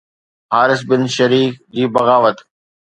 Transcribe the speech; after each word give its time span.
Haris 0.53 0.81
bin 0.89 1.01
Shurayh 1.15 1.49
جي 1.73 1.83
بغاوت 1.93 2.37